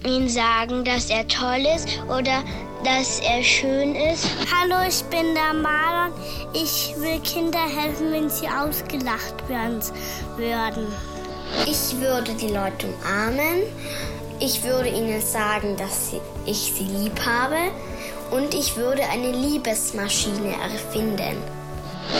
ihm 0.06 0.28
sagen, 0.28 0.84
dass 0.84 1.10
er 1.10 1.26
toll 1.28 1.66
ist 1.74 1.88
oder 2.08 2.42
dass 2.84 3.20
er 3.20 3.42
schön 3.42 3.94
ist. 3.94 4.28
Hallo, 4.52 4.86
ich 4.86 5.02
bin 5.04 5.34
der 5.34 5.54
Maler. 5.54 6.12
Ich 6.52 6.94
will 6.98 7.18
Kindern 7.20 7.68
helfen, 7.68 8.12
wenn 8.12 8.28
sie 8.28 8.46
ausgelacht 8.46 9.48
werden 9.48 9.80
würden. 10.36 10.86
Ich 11.66 11.98
würde 11.98 12.34
die 12.34 12.48
Leute 12.48 12.86
umarmen. 12.86 13.62
Ich 14.38 14.62
würde 14.62 14.88
ihnen 14.90 15.20
sagen, 15.22 15.76
dass 15.76 16.12
ich 16.44 16.74
sie 16.76 16.84
lieb 16.84 17.18
habe. 17.24 17.56
Und 18.30 18.52
ich 18.54 18.76
würde 18.76 19.02
eine 19.04 19.32
Liebesmaschine 19.32 20.54
erfinden. 20.62 21.36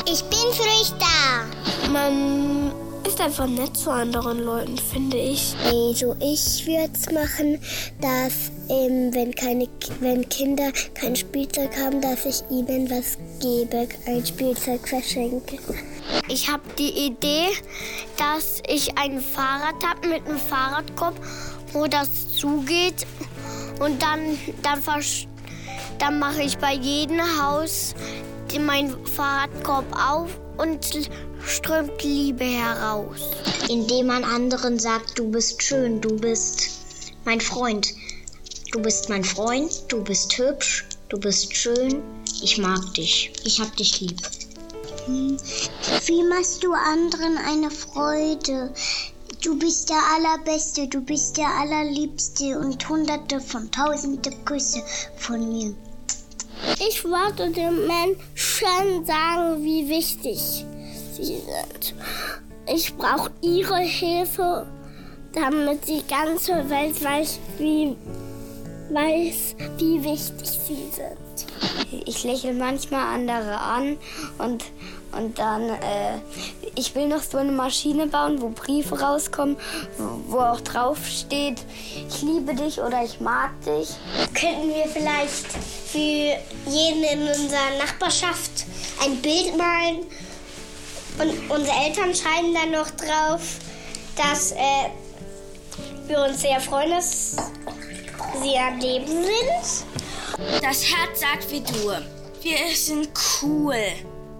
Ich 0.07 0.25
bin 0.25 0.53
für 0.53 0.63
euch 0.63 0.93
da. 0.99 1.91
Man 1.93 2.73
ist 3.07 3.21
einfach 3.21 3.47
nett 3.47 3.77
zu 3.77 3.91
anderen 3.91 4.41
Leuten, 4.41 4.77
finde 4.79 5.17
ich. 5.17 5.55
Also 5.65 6.17
ich 6.21 6.67
würde 6.67 6.91
es 6.93 7.11
machen, 7.13 7.61
dass 8.01 8.51
ähm, 8.69 9.15
wenn, 9.15 9.35
keine, 9.35 9.69
wenn 10.01 10.29
Kinder 10.29 10.73
kein 10.95 11.15
Spielzeug 11.15 11.71
haben, 11.77 12.01
dass 12.01 12.25
ich 12.27 12.43
ihnen 12.51 12.91
was 12.91 13.19
gebe, 13.41 13.89
ein 14.07 14.25
Spielzeug 14.25 14.89
verschenke. 14.89 15.59
Ich 16.29 16.51
habe 16.51 16.63
die 16.79 17.07
Idee, 17.07 17.49
dass 18.17 18.63
ich 18.67 18.97
ein 18.99 19.21
Fahrrad 19.21 19.83
habe 19.87 20.09
mit 20.09 20.27
einem 20.27 20.39
Fahrradkopf, 20.39 21.21
wo 21.73 21.87
das 21.87 22.37
zugeht 22.37 23.07
und 23.81 24.03
dann, 24.03 24.39
dann, 24.63 24.81
dann 25.99 26.19
mache 26.19 26.43
ich 26.43 26.59
bei 26.59 26.75
jedem 26.75 27.21
Haus 27.41 27.95
meinen 28.61 29.05
Fahrradkorb 29.07 29.85
auf 29.93 30.31
und 30.59 31.11
strömt 31.47 32.03
Liebe 32.03 32.45
heraus. 32.45 33.31
Indem 33.69 34.07
man 34.07 34.25
anderen 34.25 34.79
sagt, 34.79 35.19
du 35.19 35.31
bist 35.31 35.63
schön, 35.63 36.01
du 36.01 36.17
bist 36.17 36.69
mein 37.25 37.41
Freund. 37.41 37.95
Du 38.73 38.81
bist 38.81 39.09
mein 39.09 39.25
Freund, 39.25 39.85
du 39.89 40.03
bist 40.03 40.37
hübsch, 40.37 40.85
du 41.09 41.19
bist 41.19 41.55
schön, 41.57 42.03
ich 42.43 42.59
mag 42.59 42.81
dich, 42.95 43.33
ich 43.45 43.61
hab 43.61 43.77
dich 43.77 44.01
lieb. 44.01 44.21
Hm. 45.07 45.37
Wie 46.07 46.23
machst 46.25 46.65
du 46.65 46.73
anderen 46.73 47.39
eine 47.39 47.71
Freude? 47.71 48.73
Du 49.43 49.59
bist 49.59 49.91
der 49.91 50.03
Allerbeste, 50.17 50.89
du 50.89 51.01
bist 51.01 51.37
der 51.37 51.49
Allerliebste 51.49 52.59
und 52.59 52.89
hunderte 52.89 53.41
von 53.41 53.71
tausende 53.71 54.31
Küsse 54.45 54.83
von 55.19 55.53
mir. 55.53 55.75
Ich 56.89 57.05
wollte 57.05 57.51
den 57.51 57.87
Menschen 57.87 59.07
sagen, 59.07 59.63
wie 59.63 59.89
wichtig 59.89 60.65
sie 61.17 61.41
sind. 61.41 61.95
Ich 62.67 62.97
brauche 62.97 63.31
ihre 63.43 63.79
Hilfe, 63.79 64.67
damit 65.33 65.87
die 65.89 66.03
ganze 66.07 66.69
Welt 66.71 67.03
weiß, 67.03 67.39
wie, 67.59 67.97
weiß, 68.91 69.57
wie 69.79 70.03
wichtig 70.03 70.49
sie 70.49 70.89
sind. 70.91 72.07
Ich 72.07 72.25
lächle 72.25 72.53
manchmal 72.53 73.15
andere 73.15 73.59
an 73.59 73.97
und, 74.39 74.65
und 75.13 75.39
dann, 75.39 75.69
äh, 75.69 76.19
ich 76.75 76.95
will 76.95 77.09
noch 77.09 77.23
so 77.23 77.39
eine 77.39 77.53
Maschine 77.53 78.07
bauen, 78.07 78.41
wo 78.41 78.49
Briefe 78.49 78.99
rauskommen, 78.99 79.57
wo, 79.99 80.35
wo 80.35 80.41
auch 80.41 80.61
drauf 80.61 80.99
steht, 81.07 81.63
ich 82.09 82.23
liebe 82.23 82.55
dich 82.55 82.81
oder 82.81 83.05
ich 83.05 83.21
mag 83.21 83.51
dich. 83.63 83.91
Könnten 84.33 84.69
wir 84.69 84.87
vielleicht 84.87 85.47
für 85.87 85.99
jeden 85.99 87.05
in 87.05 87.29
unserer 87.29 87.79
Nachbarschaft 87.79 88.67
ein 89.05 89.17
Bild 89.21 89.57
malen 89.57 90.07
und 91.19 91.51
unsere 91.51 91.77
Eltern 91.85 92.15
schreiben 92.15 92.55
dann 92.55 92.71
noch 92.73 92.91
drauf, 92.91 93.59
dass 94.17 94.53
äh, 94.53 94.91
wir 96.07 96.21
uns 96.25 96.43
sehr 96.43 96.61
freuen, 96.61 96.91
dass 96.91 97.37
sie 98.43 98.57
am 98.59 98.79
Leben 98.79 99.07
sind. 99.07 99.87
Das 100.63 100.85
Herz 100.85 101.21
sagt 101.21 101.51
wie 101.51 101.61
du. 101.61 101.93
Wir 102.43 102.75
sind 102.75 103.09
cool. 103.41 103.77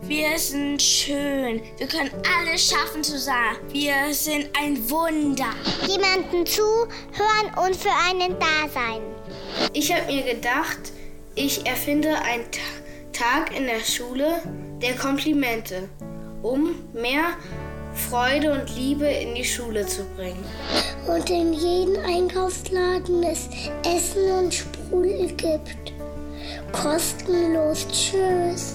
Wir 0.03 0.39
sind 0.39 0.83
schön. 0.83 1.63
Wir 1.79 1.87
können 1.87 2.11
alles 2.39 2.69
schaffen 2.69 3.03
zusammen. 3.03 3.57
Wir 3.71 4.13
sind 4.13 4.51
ein 4.61 4.91
Wunder. 4.91 5.51
Jemanden 5.89 6.45
zuhören 6.45 7.55
und 7.65 7.75
für 7.75 7.93
einen 8.07 8.39
da 8.39 8.69
sein. 8.73 9.01
Ich 9.73 9.95
habe 9.95 10.13
mir 10.13 10.23
gedacht, 10.23 10.93
ich 11.35 11.67
erfinde 11.67 12.19
einen 12.19 12.45
Tag 13.13 13.57
in 13.57 13.67
der 13.67 13.81
Schule 13.81 14.43
der 14.83 14.95
Komplimente, 14.97 15.89
um 16.45 16.75
mehr 16.93 17.25
Freude 17.95 18.53
und 18.53 18.77
Liebe 18.77 19.07
in 19.07 19.35
die 19.35 19.45
Schule 19.45 19.87
zu 19.87 20.05
bringen. 20.17 20.45
Und 21.09 21.31
in 21.31 21.53
jedem 21.53 21.97
Einkaufsladen 22.05 23.23
es 23.23 23.49
Essen 23.83 24.31
und 24.31 24.53
Sprudel 24.53 25.29
gibt. 25.29 25.93
Kostenlos. 26.73 27.87
Tschüss. 27.91 28.75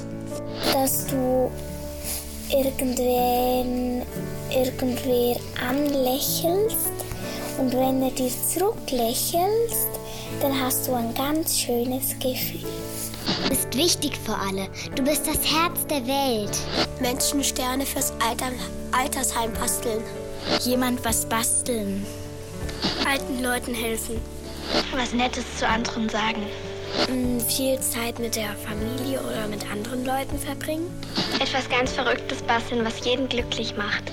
Dass 0.74 1.06
du 1.08 1.52
irgendwen, 2.50 4.02
irgendwer 4.50 5.36
anlächelst 5.70 6.90
und 7.60 7.74
wenn 7.74 8.02
er 8.02 8.12
dir 8.12 8.30
zurücklächelst, 8.30 9.90
dann 10.42 10.60
hast 10.60 10.88
du 10.88 10.94
ein 10.94 11.14
ganz 11.14 11.60
schönes 11.60 12.18
Gefühl. 12.20 12.89
Du 13.50 13.56
bist 13.56 13.76
wichtig 13.76 14.16
für 14.16 14.36
alle. 14.36 14.68
Du 14.96 15.04
bist 15.04 15.26
das 15.26 15.40
Herz 15.44 15.88
der 15.88 16.06
Welt. 16.06 16.56
Menschensterne 17.02 17.84
fürs 17.84 18.14
Alter, 18.24 18.52
Altersheim 18.92 19.52
basteln. 19.54 20.04
Jemand 20.62 21.04
was 21.04 21.28
basteln. 21.28 22.06
Alten 23.10 23.42
Leuten 23.42 23.74
helfen. 23.74 24.22
Was 24.96 25.14
Nettes 25.14 25.46
zu 25.58 25.68
anderen 25.68 26.10
sagen. 26.10 26.44
Mm, 27.08 27.40
Viel 27.40 27.80
Zeit 27.80 28.20
mit 28.20 28.36
der 28.36 28.50
Familie 28.68 29.20
oder 29.22 29.48
mit 29.48 29.70
anderen 29.72 30.06
Leuten 30.06 30.38
verbringen. 30.38 30.90
Etwas 31.40 31.70
ganz 31.70 31.92
Verrücktes 31.92 32.42
basteln, 32.44 32.86
was 32.86 33.04
jeden 33.06 33.28
glücklich 33.30 33.76
macht. 33.78 34.04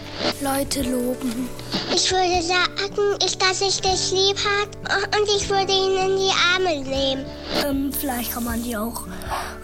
Leute 0.40 0.82
loben. 0.82 1.48
Ich 1.94 2.10
würde 2.10 2.42
sagen, 2.42 3.16
ich, 3.24 3.36
dass 3.38 3.60
ich 3.60 3.80
dich 3.80 4.12
lieb 4.12 4.36
habe 4.38 5.06
und 5.18 5.28
ich 5.36 5.48
würde 5.48 5.72
ihn 5.72 5.96
in 5.96 6.16
die 6.16 6.32
Arme 6.54 6.82
nehmen. 6.82 7.26
Ähm, 7.64 7.92
vielleicht 7.92 8.32
kann 8.32 8.44
man 8.44 8.62
die 8.62 8.76
auch 8.76 9.06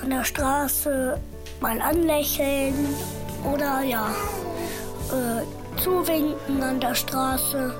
an 0.02 0.10
der 0.10 0.24
Straße 0.24 1.18
mal 1.60 1.80
anlächeln 1.80 2.74
oder 3.52 3.82
ja, 3.82 4.14
äh, 5.10 5.80
zuwinken 5.80 6.62
an 6.62 6.80
der 6.80 6.94
Straße. 6.94 7.74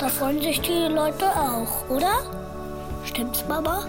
Da 0.00 0.08
freuen 0.08 0.40
sich 0.40 0.60
die 0.60 0.88
Leute 0.88 1.26
auch, 1.26 1.88
oder? 1.88 2.22
Stimmt's, 3.04 3.44
Mama? 3.48 3.86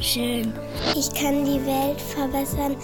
Schön. 0.00 0.52
Ich 0.96 1.12
kann 1.12 1.44
die 1.44 1.64
Welt 1.66 2.00
verbessern, 2.00 2.76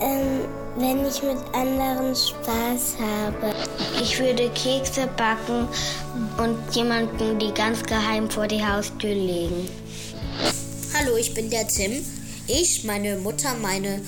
ähm, 0.00 0.44
wenn 0.76 1.04
ich 1.04 1.22
mit 1.22 1.38
anderen 1.52 2.14
Spaß 2.14 2.96
habe. 3.00 3.52
Ich 4.00 4.18
würde 4.20 4.48
Kekse 4.50 5.08
backen 5.16 5.66
und 6.38 6.74
jemanden 6.74 7.38
die 7.38 7.52
ganz 7.52 7.82
geheim 7.82 8.30
vor 8.30 8.46
die 8.46 8.64
Haustür 8.64 9.14
legen. 9.14 9.68
Hallo, 10.94 11.16
ich 11.16 11.34
bin 11.34 11.50
der 11.50 11.66
Tim. 11.66 12.04
Ich, 12.46 12.84
meine 12.84 13.16
Mutter, 13.16 13.52
meine 13.60 14.00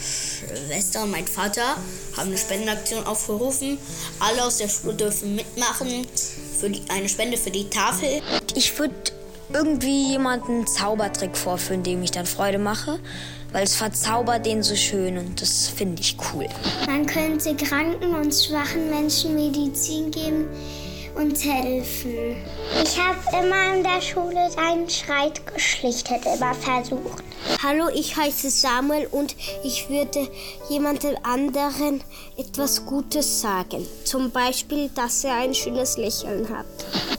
Schwester 0.00 1.04
und 1.04 1.12
mein 1.12 1.26
Vater 1.26 1.76
haben 2.16 2.28
eine 2.28 2.38
Spendenaktion 2.38 3.04
aufgerufen. 3.04 3.78
Alle 4.18 4.44
aus 4.44 4.58
der 4.58 4.68
Schule 4.68 4.94
dürfen 4.94 5.36
mitmachen 5.36 6.06
für 6.58 6.68
die, 6.68 6.82
eine 6.90 7.08
Spende 7.08 7.36
für 7.36 7.50
die 7.50 7.70
Tafel. 7.70 8.22
Ich 8.54 8.76
würde 8.78 8.94
irgendwie 9.52 10.10
jemanden 10.10 10.66
Zaubertrick 10.66 11.36
vorführen, 11.36 11.82
dem 11.82 12.02
ich 12.02 12.10
dann 12.10 12.26
Freude 12.26 12.58
mache, 12.58 12.98
weil 13.52 13.64
es 13.64 13.76
verzaubert 13.76 14.44
den 14.46 14.62
so 14.62 14.74
schön 14.74 15.18
und 15.18 15.40
das 15.40 15.68
finde 15.68 16.02
ich 16.02 16.16
cool. 16.32 16.46
Man 16.86 17.06
könnte 17.06 17.54
kranken 17.56 18.14
und 18.14 18.32
schwachen 18.32 18.90
Menschen 18.90 19.34
Medizin 19.34 20.10
geben 20.10 20.48
und 21.14 21.42
helfen. 21.42 22.36
Ich 22.82 22.98
habe 22.98 23.44
immer 23.44 23.76
in 23.76 23.82
der 23.82 24.00
Schule 24.00 24.48
einen 24.58 24.88
Schreit 24.90 25.46
geschlichtet, 25.46 26.22
immer 26.26 26.54
versucht. 26.54 27.24
Hallo, 27.62 27.88
ich 27.94 28.16
heiße 28.16 28.50
Samuel 28.50 29.06
und 29.10 29.34
ich 29.64 29.88
würde 29.88 30.28
jemandem 30.68 31.16
anderen 31.22 32.02
etwas 32.36 32.84
Gutes 32.84 33.40
sagen. 33.40 33.86
Zum 34.04 34.30
Beispiel, 34.30 34.90
dass 34.94 35.24
er 35.24 35.34
ein 35.36 35.54
schönes 35.54 35.96
Lächeln 35.96 36.48
hat. 36.48 36.66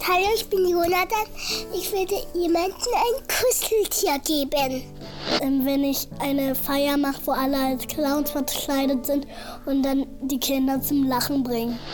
Hallo, 0.07 0.27
ich 0.35 0.45
bin 0.47 0.67
Jonathan. 0.67 1.27
Ich 1.73 1.91
würde 1.91 2.15
jemandem 2.33 2.75
ein 2.93 3.27
Kuscheltier 3.27 4.19
geben. 4.19 4.83
Ähm, 5.41 5.65
wenn 5.65 5.83
ich 5.83 6.07
eine 6.19 6.55
Feier 6.55 6.97
mache, 6.97 7.21
wo 7.25 7.31
alle 7.31 7.57
als 7.57 7.87
Clowns 7.87 8.31
verkleidet 8.31 9.05
sind 9.05 9.27
und 9.65 9.83
dann 9.83 10.05
die 10.21 10.39
Kinder 10.39 10.81
zum 10.81 11.07
Lachen 11.07 11.43
bringen. 11.43 11.79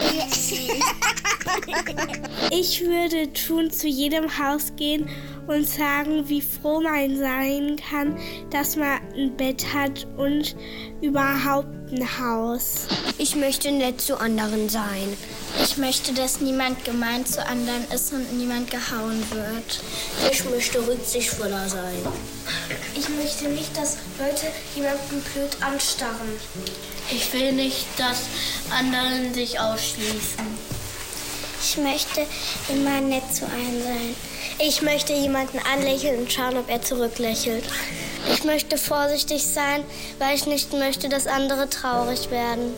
Ich 2.49 2.81
würde 2.81 3.31
tun 3.33 3.69
zu 3.71 3.87
jedem 3.87 4.37
Haus 4.39 4.73
gehen 4.75 5.09
und 5.47 5.67
sagen, 5.67 6.27
wie 6.29 6.41
froh 6.41 6.81
man 6.81 7.17
sein 7.17 7.77
kann, 7.89 8.17
dass 8.49 8.75
man 8.75 8.99
ein 9.15 9.35
Bett 9.35 9.65
hat 9.73 10.07
und 10.17 10.55
überhaupt 11.01 11.67
ein 11.91 12.19
Haus. 12.19 12.87
Ich 13.17 13.35
möchte 13.35 13.71
nett 13.71 14.01
zu 14.01 14.19
anderen 14.19 14.69
sein. 14.69 15.17
Ich 15.61 15.77
möchte, 15.77 16.13
dass 16.13 16.41
niemand 16.41 16.83
gemein 16.83 17.25
zu 17.25 17.45
anderen 17.45 17.83
ist 17.93 18.11
und 18.11 18.37
niemand 18.37 18.71
gehauen 18.71 19.23
wird. 19.31 19.81
Ich 20.31 20.43
möchte 20.45 20.85
rücksichtsvoller 20.85 21.69
sein. 21.69 21.97
Ich 22.95 23.07
möchte 23.09 23.49
nicht, 23.49 23.75
dass 23.77 23.97
Leute 24.17 24.47
jemanden 24.75 25.21
blöd 25.33 25.55
anstarren. 25.61 26.39
Ich 27.11 27.31
will 27.33 27.51
nicht, 27.51 27.85
dass 27.97 28.23
anderen 28.71 29.33
sich 29.33 29.59
ausschließen. 29.59 30.45
Ich 31.61 31.77
möchte 31.77 32.25
immer 32.69 32.99
nett 33.01 33.33
zu 33.33 33.45
einem 33.45 33.83
sein. 33.83 34.32
Ich 34.65 34.81
möchte 34.81 35.11
jemanden 35.11 35.59
anlächeln 35.59 36.19
und 36.21 36.31
schauen, 36.31 36.55
ob 36.55 36.69
er 36.69 36.81
zurücklächelt. 36.81 37.65
Ich 38.31 38.45
möchte 38.45 38.77
vorsichtig 38.77 39.43
sein, 39.43 39.83
weil 40.19 40.35
ich 40.35 40.45
nicht 40.45 40.71
möchte, 40.71 41.09
dass 41.09 41.27
andere 41.27 41.69
traurig 41.69 42.31
werden. 42.31 42.73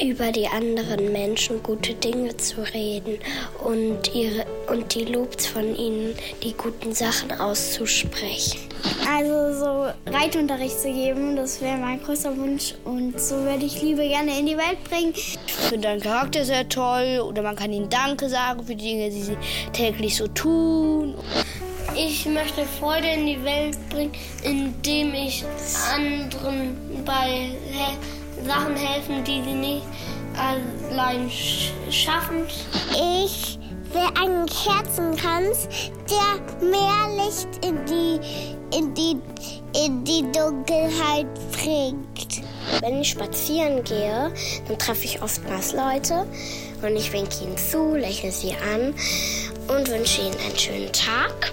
Über 0.00 0.30
die 0.30 0.46
anderen 0.46 1.10
Menschen 1.10 1.64
gute 1.64 1.94
Dinge 1.94 2.36
zu 2.36 2.62
reden 2.62 3.18
und, 3.64 4.14
ihre, 4.14 4.46
und 4.68 4.94
die 4.94 5.06
Lobs 5.06 5.46
von 5.46 5.74
ihnen, 5.74 6.14
die 6.44 6.52
guten 6.52 6.94
Sachen 6.94 7.32
auszusprechen. 7.32 8.60
Also 9.08 9.54
so 9.54 9.86
Reitunterricht 10.06 10.80
zu 10.80 10.92
geben, 10.92 11.36
das 11.36 11.60
wäre 11.60 11.76
mein 11.76 12.02
größter 12.02 12.36
Wunsch. 12.36 12.74
Und 12.84 13.20
so 13.20 13.36
würde 13.36 13.64
ich 13.64 13.80
Liebe 13.80 14.06
gerne 14.08 14.38
in 14.38 14.46
die 14.46 14.56
Welt 14.56 14.82
bringen. 14.84 15.12
Ich 15.14 15.38
finde 15.52 15.88
deinen 15.88 16.00
Charakter 16.00 16.44
sehr 16.44 16.68
toll 16.68 17.20
oder 17.20 17.42
man 17.42 17.56
kann 17.56 17.72
ihnen 17.72 17.88
Danke 17.88 18.28
sagen 18.28 18.64
für 18.64 18.74
die 18.74 18.84
Dinge, 18.84 19.10
die 19.10 19.22
sie 19.22 19.36
täglich 19.72 20.16
so 20.16 20.26
tun. 20.28 21.14
Ich 21.96 22.26
möchte 22.26 22.64
Freude 22.64 23.08
in 23.08 23.26
die 23.26 23.42
Welt 23.42 23.76
bringen, 23.88 24.12
indem 24.42 25.14
ich 25.14 25.44
anderen 25.94 26.76
bei 27.04 27.50
Sachen 28.44 28.76
helfen, 28.76 29.24
die 29.24 29.42
sie 29.42 29.54
nicht 29.54 29.86
allein 30.36 31.30
schaffen. 31.90 32.44
Ich 32.92 33.58
will 33.92 34.08
einen 34.20 34.46
Kerzenkranz, 34.46 35.68
der 36.10 36.68
mehr 36.68 37.24
Licht 37.24 37.64
in 37.64 37.78
die, 37.86 38.20
in 38.74 38.94
die, 38.94 39.16
in 39.84 40.04
die 40.04 40.22
Dunkelheit 40.32 41.26
bringt. 41.52 42.42
Wenn 42.80 43.00
ich 43.00 43.10
spazieren 43.10 43.84
gehe, 43.84 44.32
dann 44.66 44.78
treffe 44.78 45.04
ich 45.04 45.22
oftmals 45.22 45.72
Leute 45.72 46.26
und 46.82 46.96
ich 46.96 47.12
winke 47.12 47.44
ihnen 47.44 47.56
zu, 47.56 47.94
lächle 47.94 48.32
sie 48.32 48.54
an 48.72 48.94
und 49.68 49.88
wünsche 49.88 50.22
ihnen 50.22 50.36
einen 50.44 50.58
schönen 50.58 50.92
Tag. 50.92 51.52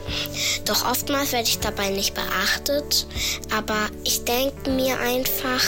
Doch 0.66 0.90
oftmals 0.90 1.32
werde 1.32 1.48
ich 1.48 1.60
dabei 1.60 1.90
nicht 1.90 2.14
beachtet, 2.14 3.08
aber 3.56 3.88
ich 4.04 4.24
denke 4.26 4.70
mir 4.70 5.00
einfach, 5.00 5.62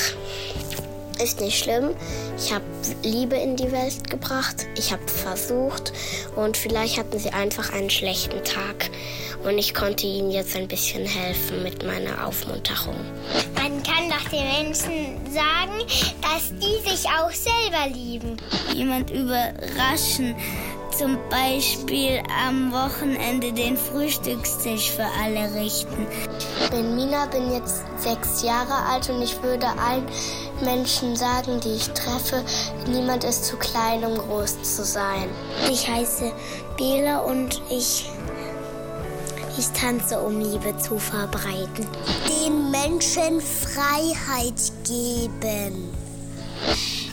ist 1.22 1.42
nicht 1.42 1.64
schlimm. 1.64 1.92
Ich 2.38 2.54
habe 2.54 2.64
Liebe 3.04 3.36
in 3.36 3.56
die 3.56 3.72
Welt 3.72 4.10
gebracht. 4.10 4.68
Ich 4.78 4.92
habe 4.92 5.08
versucht 5.08 5.94
und 6.36 6.58
vielleicht 6.58 6.98
hatten 6.98 7.20
sie 7.20 7.32
einfach 7.32 7.74
einen 7.74 7.90
schlechten 7.90 8.44
Tag 8.44 8.90
und 9.44 9.58
ich 9.58 9.74
konnte 9.74 10.08
ihnen 10.08 10.32
jetzt 10.32 10.56
ein 10.56 10.68
bisschen 10.68 11.06
helfen 11.06 11.64
mit 11.64 11.86
meiner 11.86 12.26
Aufmunterung. 12.26 12.96
Man 13.56 13.84
kann 13.84 14.10
doch 14.10 14.30
den 14.30 14.46
Menschen 14.64 15.18
sagen, 15.32 15.80
dass 16.22 16.52
die 16.60 16.90
sich 16.90 17.08
auch 17.08 17.32
selber 17.32 17.94
lieben. 17.94 18.38
Jemand 18.74 19.12
überraschen. 19.12 20.36
Zum 20.98 21.18
Beispiel 21.30 22.24
am 22.48 22.72
Wochenende 22.72 23.52
den 23.52 23.76
Frühstückstisch 23.76 24.92
für 24.92 25.06
alle 25.22 25.54
richten. 25.54 26.08
Ich 26.62 26.70
bin 26.70 26.96
Mina, 26.96 27.26
bin 27.26 27.52
jetzt 27.52 27.84
sechs 27.98 28.44
Jahre 28.44 28.74
alt 28.90 29.10
und 29.10 29.22
ich 29.22 29.44
würde 29.44 29.68
allen 29.68 30.08
Menschen 30.62 31.16
sagen, 31.16 31.60
die 31.60 31.76
ich 31.76 31.88
treffe, 31.90 32.44
niemand 32.88 33.24
ist 33.24 33.46
zu 33.46 33.58
klein, 33.58 34.04
um 34.04 34.18
groß 34.18 34.62
zu 34.64 34.84
sein. 34.84 35.30
Ich 35.72 35.88
heiße 35.88 36.32
Bela 36.78 37.20
und 37.20 37.62
ich, 37.70 38.06
ich 39.58 39.68
tanze, 39.68 40.20
um 40.20 40.40
Liebe 40.40 40.78
zu 40.78 41.00
verbreiten. 41.00 41.88
Den 42.30 42.72
Menschen 42.72 43.42
Freiheit 43.42 44.72
geben. 44.88 45.94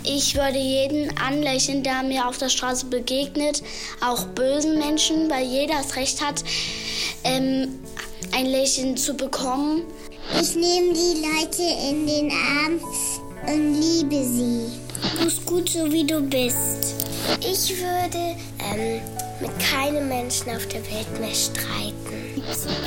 Ich 0.05 0.35
würde 0.35 0.59
jeden 0.59 1.16
anlächeln, 1.16 1.85
der 1.85 2.02
mir 2.02 2.26
auf 2.26 2.38
der 2.38 2.48
Straße 2.48 2.87
begegnet, 2.87 3.62
auch 4.05 4.24
bösen 4.26 4.78
Menschen, 4.78 5.31
weil 5.31 5.46
jeder 5.46 5.74
das 5.74 5.94
Recht 5.96 6.20
hat, 6.20 6.42
ähm, 7.22 7.78
ein 8.33 8.46
Lächeln 8.46 8.96
zu 8.96 9.14
bekommen. 9.14 9.85
Ich 10.40 10.57
nehme 10.57 10.92
die 10.92 11.22
Leute 11.22 11.62
in 11.90 12.07
den 12.07 12.31
Arm 12.31 12.81
und 13.46 13.74
liebe 13.74 14.24
sie. 14.24 14.66
Du 15.18 15.24
bist 15.24 15.46
gut, 15.46 15.68
so 15.68 15.90
wie 15.90 16.05
du 16.05 16.20
bist. 16.20 16.94
Ich 17.40 17.76
würde 17.81 18.37
ähm, 18.59 19.00
mit 19.40 19.50
keinem 19.59 20.09
Menschen 20.09 20.50
auf 20.50 20.66
der 20.68 20.83
Welt 20.83 21.20
mehr 21.20 21.35
streiten. 21.35 22.42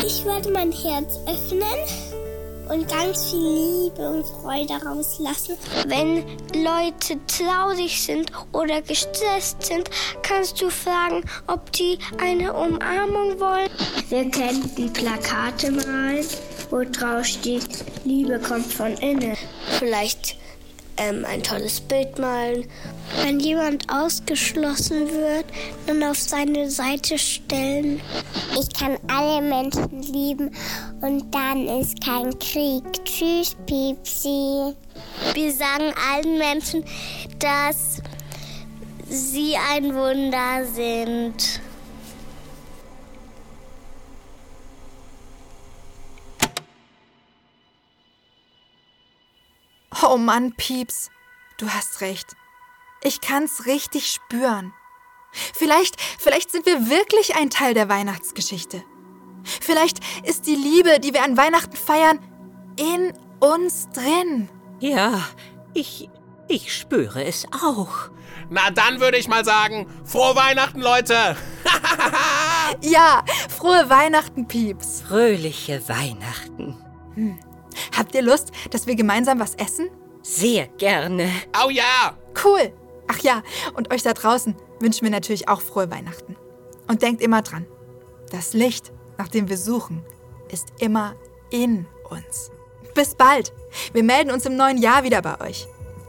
Ich 0.06 0.24
würde 0.24 0.52
mein 0.52 0.72
Herz 0.72 1.20
öffnen 1.28 2.16
und 2.70 2.88
ganz 2.90 3.30
viel 3.30 3.40
Liebe 3.40 4.10
und 4.10 4.26
Freude 4.26 4.74
rauslassen. 4.86 5.58
Wenn 5.88 6.24
Leute 6.54 7.20
traurig 7.28 8.02
sind 8.02 8.32
oder 8.52 8.82
gestresst 8.82 9.64
sind, 9.64 9.90
kannst 10.24 10.62
du 10.62 10.70
fragen, 10.70 11.24
ob 11.48 11.72
die 11.74 11.98
eine 12.22 12.54
Umarmung 12.54 13.40
wollen. 13.40 13.70
Wir 14.10 14.30
könnten 14.32 14.92
Plakate 14.94 15.72
malen, 15.72 16.26
wo 16.70 16.84
drauf 16.84 17.26
steht, 17.26 17.68
Liebe 18.04 18.40
kommt 18.40 18.72
von 18.72 18.94
innen. 18.98 19.38
Vielleicht 19.80 20.38
ähm, 20.98 21.26
ein 21.28 21.44
tolles 21.44 21.82
Bild 21.82 22.18
malen. 22.20 22.66
Wenn 23.24 23.40
jemand 23.40 23.86
ausgeschlossen 23.92 25.10
wird, 25.10 25.46
dann 25.88 26.04
auf 26.04 26.18
seine 26.18 26.70
Seite 26.70 27.18
stellen. 27.18 28.02
Ich 28.60 28.74
kann 28.78 28.98
alle 29.08 29.42
Menschen 29.42 30.02
lieben 30.02 30.52
und 31.02 31.34
dann 31.34 31.68
ist 31.68 32.04
kein 32.04 32.38
Krieg. 32.40 32.84
Tschüss, 33.04 33.56
Piepsi. 33.66 34.74
Wir 35.34 35.52
sagen 35.52 35.94
allen 36.12 36.38
Menschen, 36.38 36.84
dass 37.40 38.02
sie 39.08 39.56
ein 39.74 39.94
Wunder 39.94 40.66
sind. 40.66 41.62
Oh 50.16 50.18
Mann, 50.18 50.54
Pieps, 50.54 51.10
du 51.58 51.68
hast 51.68 52.00
recht. 52.00 52.38
Ich 53.04 53.20
kann's 53.20 53.66
richtig 53.66 54.10
spüren. 54.10 54.72
Vielleicht, 55.54 56.00
vielleicht 56.18 56.54
sind 56.54 56.66
wir 56.66 56.90
wirklich 56.90 57.36
ein 57.36 57.50
Teil 57.50 57.74
der 57.74 57.90
Weihnachtsgeschichte. 57.90 58.82
Vielleicht 59.44 60.00
ist 60.26 60.48
die 60.48 60.56
Liebe, 60.56 61.02
die 61.02 61.14
wir 61.14 61.22
an 61.22 61.36
Weihnachten 61.36 61.76
feiern, 61.76 62.20
in 62.80 63.12
uns 63.42 63.90
drin. 63.90 64.48
Ja, 64.80 65.22
ich, 65.74 66.10
ich 66.48 66.74
spüre 66.74 67.26
es 67.26 67.46
auch. 67.52 68.10
Na, 68.50 68.72
dann 68.72 69.02
würde 69.02 69.18
ich 69.18 69.28
mal 69.28 69.44
sagen, 69.44 69.86
frohe 70.06 70.38
Weihnachten, 70.38 70.80
Leute! 70.80 71.36
ja, 72.80 73.22
frohe 73.50 73.90
Weihnachten, 73.90 74.48
Pieps. 74.48 75.02
Fröhliche 75.02 75.86
Weihnachten. 75.90 76.78
Hm. 77.16 77.38
Habt 77.98 78.16
ihr 78.16 78.22
Lust, 78.22 78.52
dass 78.72 78.88
wir 78.88 78.96
gemeinsam 78.96 79.42
was 79.42 79.56
essen? 79.56 79.90
Sehr 80.28 80.66
gerne. 80.80 81.30
Oh 81.64 81.70
ja! 81.70 82.18
Cool. 82.44 82.74
Ach 83.08 83.20
ja, 83.20 83.44
und 83.76 83.94
euch 83.94 84.02
da 84.02 84.14
draußen 84.14 84.56
wünschen 84.80 85.04
wir 85.04 85.12
natürlich 85.12 85.48
auch 85.48 85.62
frohe 85.62 85.92
Weihnachten. 85.92 86.36
Und 86.88 87.04
denkt 87.04 87.22
immer 87.22 87.44
dran, 87.44 87.68
das 88.32 88.54
Licht, 88.54 88.92
nach 89.20 89.28
dem 89.28 89.50
wir 89.50 89.58
suchen, 89.60 90.04
ist 90.52 90.70
immer 90.80 91.16
in 91.52 91.86
uns. 92.10 92.50
Bis 92.96 93.14
bald. 93.14 93.54
Wir 93.94 94.04
melden 94.04 94.32
uns 94.32 94.48
im 94.48 94.58
neuen 94.58 94.80
Jahr 94.80 95.04
wieder 95.04 95.22
bei 95.22 95.40
euch. 95.42 95.68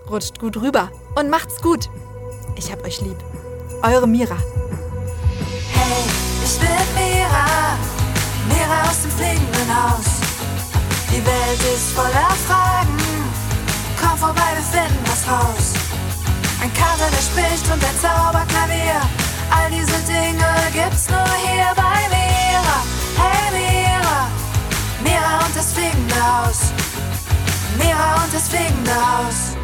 Rutscht 0.08 0.38
gut 0.38 0.56
rüber 0.56 0.90
und 1.14 1.28
macht's 1.28 1.60
gut. 1.60 1.90
Ich 2.56 2.72
hab 2.72 2.82
euch 2.86 3.02
lieb. 3.02 3.18
Eure 3.82 4.08
Mira. 4.08 4.38
Hey, 5.72 6.04
ich 6.42 6.58
bin 6.58 6.68
Mira. 6.94 7.76
Mira 8.48 8.88
aus 8.88 9.02
dem 9.02 9.10
fliegenden 9.10 9.76
Haus. 9.76 10.06
Die 11.10 11.24
Welt 11.24 11.74
ist 11.74 11.92
voller 11.92 12.30
Fragen. 12.46 13.05
Vorbei, 14.18 14.40
wir 14.54 14.62
finden 14.62 15.04
was 15.04 15.28
raus. 15.28 15.74
Ein 16.62 16.72
Kater, 16.72 17.10
der 17.10 17.22
spricht 17.22 17.66
und 17.70 17.84
ein 17.84 17.96
Zauberklavier. 18.00 19.00
All 19.50 19.70
diese 19.70 19.98
Dinge 20.10 20.46
gibt's 20.72 21.08
nur 21.08 21.28
hier 21.44 21.72
bei 21.76 22.08
Mira. 22.08 22.78
Hey 23.18 23.50
Mira, 23.52 24.28
Mira 25.02 25.44
und 25.44 25.54
das 25.54 25.72
fliegende 25.72 26.14
Haus. 26.14 26.72
Mira 27.76 28.24
und 28.24 28.32
das 28.32 28.48
fliegende 28.48 28.94
Haus. 28.94 29.55